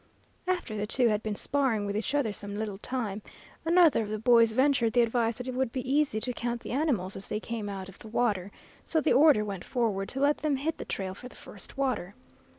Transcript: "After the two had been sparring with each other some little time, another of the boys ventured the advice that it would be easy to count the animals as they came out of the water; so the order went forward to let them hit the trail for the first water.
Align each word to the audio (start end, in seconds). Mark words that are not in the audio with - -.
"After 0.47 0.75
the 0.75 0.87
two 0.87 1.09
had 1.09 1.21
been 1.21 1.35
sparring 1.35 1.85
with 1.85 1.95
each 1.95 2.15
other 2.15 2.33
some 2.33 2.57
little 2.57 2.79
time, 2.79 3.21
another 3.65 4.01
of 4.01 4.09
the 4.09 4.17
boys 4.17 4.51
ventured 4.53 4.93
the 4.93 5.03
advice 5.03 5.37
that 5.37 5.47
it 5.47 5.53
would 5.53 5.71
be 5.71 5.87
easy 5.93 6.19
to 6.21 6.33
count 6.33 6.61
the 6.61 6.71
animals 6.71 7.15
as 7.15 7.29
they 7.29 7.39
came 7.39 7.69
out 7.69 7.87
of 7.87 7.99
the 7.99 8.07
water; 8.07 8.51
so 8.83 8.99
the 8.99 9.13
order 9.13 9.45
went 9.45 9.63
forward 9.63 10.09
to 10.09 10.19
let 10.19 10.37
them 10.39 10.55
hit 10.55 10.79
the 10.79 10.85
trail 10.85 11.13
for 11.13 11.29
the 11.29 11.35
first 11.35 11.77
water. 11.77 12.15